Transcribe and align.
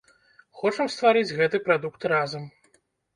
Хочам 0.61 0.87
стварыць 0.93 1.35
гэты 1.39 1.59
прадукт 1.67 2.01
разам. 2.13 2.49